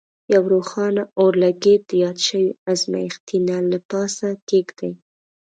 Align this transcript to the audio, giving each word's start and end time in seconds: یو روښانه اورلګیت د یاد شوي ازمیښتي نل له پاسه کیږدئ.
یو 0.33 0.43
روښانه 0.53 1.03
اورلګیت 1.19 1.81
د 1.87 1.91
یاد 2.03 2.17
شوي 2.27 2.49
ازمیښتي 2.71 3.37
نل 3.47 3.63
له 3.73 3.79
پاسه 3.89 4.27
کیږدئ. 4.49 4.93